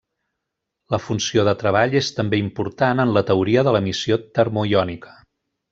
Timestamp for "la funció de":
0.93-1.53